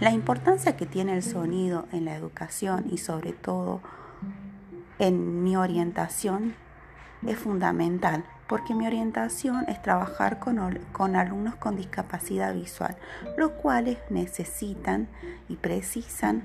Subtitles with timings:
[0.00, 3.80] La importancia que tiene el sonido en la educación y sobre todo
[5.00, 6.54] en mi orientación
[7.26, 12.96] es fundamental porque mi orientación es trabajar con, alumnos con discapacidad visual,
[13.36, 15.08] los cuales necesitan
[15.48, 16.44] y precisan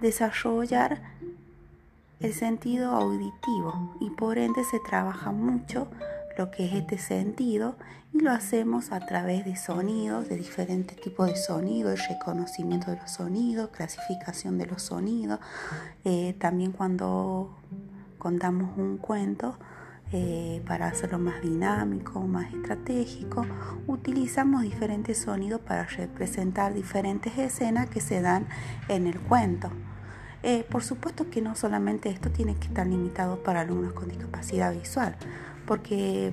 [0.00, 1.00] desarrollar
[2.20, 5.88] el sentido auditivo y por ende se trabaja mucho
[6.36, 7.76] lo que es este sentido
[8.12, 12.98] y lo hacemos a través de sonidos, de diferentes tipos de sonidos, el reconocimiento de
[12.98, 15.40] los sonidos, clasificación de los sonidos.
[16.04, 17.56] Eh, también cuando
[18.18, 19.56] contamos un cuento,
[20.12, 23.44] eh, para hacerlo más dinámico, más estratégico,
[23.88, 28.46] utilizamos diferentes sonidos para representar diferentes escenas que se dan
[28.88, 29.68] en el cuento.
[30.44, 34.72] Eh, por supuesto que no solamente esto tiene que estar limitado para alumnos con discapacidad
[34.72, 35.16] visual,
[35.66, 36.32] porque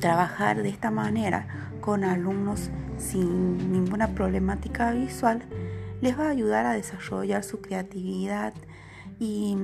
[0.00, 5.42] trabajar de esta manera con alumnos sin ninguna problemática visual
[6.00, 8.54] les va a ayudar a desarrollar su creatividad
[9.18, 9.56] y,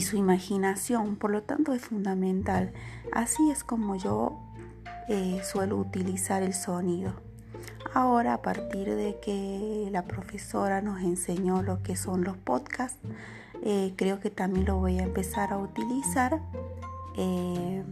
[0.00, 2.72] su imaginación, por lo tanto es fundamental.
[3.12, 4.38] Así es como yo
[5.08, 7.14] eh, suelo utilizar el sonido.
[7.92, 13.00] Ahora, a partir de que la profesora nos enseñó lo que son los podcasts,
[13.62, 16.40] eh, creo que también lo voy a empezar a utilizar
[17.20, 17.84] eh,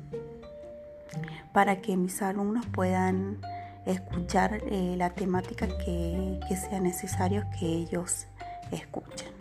[1.53, 3.41] para que mis alumnos puedan
[3.87, 8.27] escuchar eh, la temática que sea necesario que ellos
[8.70, 9.38] escuchen.